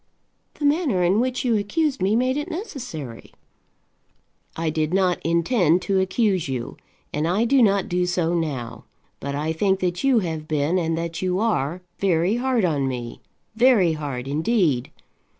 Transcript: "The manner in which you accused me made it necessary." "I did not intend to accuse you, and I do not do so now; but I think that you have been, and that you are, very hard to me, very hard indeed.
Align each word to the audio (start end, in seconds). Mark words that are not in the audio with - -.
"The 0.55 0.65
manner 0.65 1.03
in 1.03 1.19
which 1.19 1.45
you 1.45 1.55
accused 1.57 2.01
me 2.01 2.15
made 2.15 2.35
it 2.35 2.49
necessary." 2.49 3.35
"I 4.55 4.71
did 4.71 4.95
not 4.95 5.21
intend 5.23 5.83
to 5.83 5.99
accuse 5.99 6.47
you, 6.47 6.75
and 7.13 7.27
I 7.27 7.45
do 7.45 7.61
not 7.61 7.87
do 7.87 8.07
so 8.07 8.33
now; 8.33 8.85
but 9.19 9.35
I 9.35 9.53
think 9.53 9.79
that 9.81 10.03
you 10.03 10.17
have 10.17 10.47
been, 10.47 10.79
and 10.79 10.97
that 10.97 11.21
you 11.21 11.37
are, 11.37 11.83
very 11.99 12.37
hard 12.37 12.63
to 12.63 12.79
me, 12.79 13.21
very 13.55 13.93
hard 13.93 14.27
indeed. 14.27 14.89